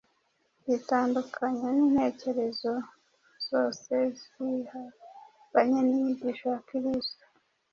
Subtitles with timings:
[0.67, 2.71] yitandukanya n’intekerezo
[3.49, 7.23] zose zihabanye n’inyigisho ya Kristo.